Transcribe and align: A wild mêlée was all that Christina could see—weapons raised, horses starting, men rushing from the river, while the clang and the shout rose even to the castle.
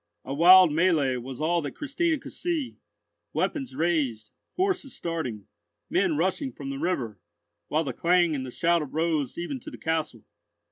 A 0.25 0.33
wild 0.33 0.71
mêlée 0.71 1.21
was 1.21 1.39
all 1.39 1.61
that 1.61 1.75
Christina 1.75 2.17
could 2.17 2.31
see—weapons 2.31 3.75
raised, 3.75 4.31
horses 4.55 4.95
starting, 4.95 5.45
men 5.91 6.17
rushing 6.17 6.51
from 6.51 6.71
the 6.71 6.79
river, 6.79 7.19
while 7.67 7.83
the 7.83 7.93
clang 7.93 8.33
and 8.33 8.43
the 8.43 8.49
shout 8.49 8.81
rose 8.91 9.37
even 9.37 9.59
to 9.59 9.69
the 9.69 9.77
castle. 9.77 10.25